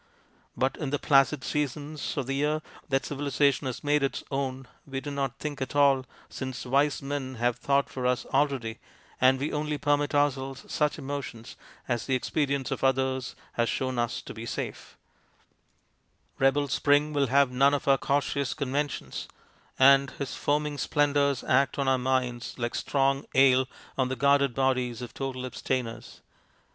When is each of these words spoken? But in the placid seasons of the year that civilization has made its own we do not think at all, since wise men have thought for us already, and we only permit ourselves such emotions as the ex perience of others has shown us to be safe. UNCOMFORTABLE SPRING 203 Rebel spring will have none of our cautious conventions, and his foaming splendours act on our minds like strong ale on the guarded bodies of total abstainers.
But 0.57 0.77
in 0.77 0.89
the 0.89 0.97
placid 0.97 1.43
seasons 1.43 2.17
of 2.17 2.25
the 2.25 2.33
year 2.33 2.63
that 2.89 3.05
civilization 3.05 3.67
has 3.67 3.83
made 3.83 4.01
its 4.01 4.23
own 4.31 4.67
we 4.87 4.99
do 4.99 5.11
not 5.11 5.37
think 5.37 5.61
at 5.61 5.75
all, 5.75 6.07
since 6.27 6.65
wise 6.65 7.03
men 7.03 7.35
have 7.35 7.57
thought 7.57 7.87
for 7.87 8.07
us 8.07 8.25
already, 8.33 8.79
and 9.21 9.39
we 9.39 9.53
only 9.53 9.77
permit 9.77 10.15
ourselves 10.15 10.65
such 10.73 10.97
emotions 10.97 11.55
as 11.87 12.07
the 12.07 12.15
ex 12.15 12.31
perience 12.31 12.71
of 12.71 12.83
others 12.83 13.35
has 13.53 13.69
shown 13.69 13.99
us 13.99 14.23
to 14.23 14.33
be 14.33 14.47
safe. 14.47 14.97
UNCOMFORTABLE 16.39 16.67
SPRING 16.69 17.13
203 17.13 17.13
Rebel 17.13 17.13
spring 17.13 17.13
will 17.31 17.37
have 17.37 17.51
none 17.55 17.75
of 17.75 17.87
our 17.87 17.99
cautious 17.99 18.55
conventions, 18.55 19.27
and 19.77 20.09
his 20.17 20.33
foaming 20.35 20.79
splendours 20.79 21.43
act 21.43 21.77
on 21.77 21.87
our 21.87 21.99
minds 21.99 22.57
like 22.57 22.73
strong 22.73 23.23
ale 23.35 23.67
on 23.99 24.07
the 24.07 24.15
guarded 24.15 24.55
bodies 24.55 25.03
of 25.03 25.13
total 25.13 25.45
abstainers. 25.45 26.21